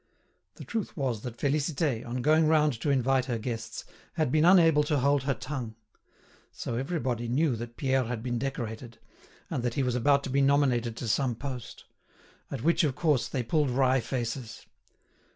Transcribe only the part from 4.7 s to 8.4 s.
to hold her tongue. So everybody knew that Pierre had been